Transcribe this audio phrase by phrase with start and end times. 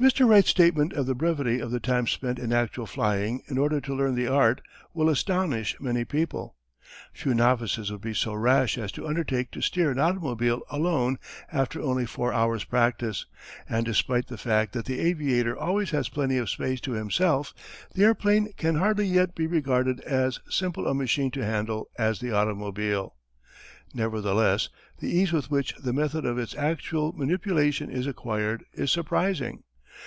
[0.00, 0.28] Mr.
[0.28, 3.92] Wright's statement of the brevity of the time spent in actual flying in order to
[3.92, 4.60] learn the art
[4.94, 6.54] will astonish many people.
[7.12, 11.18] Few novices would be so rash as to undertake to steer an automobile alone
[11.50, 13.26] after only four hours' practice,
[13.68, 17.52] and despite the fact that the aviator always has plenty of space to himself
[17.94, 22.30] the airplane can hardly yet be regarded as simple a machine to handle as the
[22.30, 23.16] automobile.
[23.92, 24.68] Nevertheless
[25.00, 29.64] the ease with which the method of its actual manipulation is acquired is surprising.